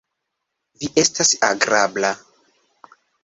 Vi 0.83 0.89
estas 1.01 1.33
agrabla. 1.49 2.11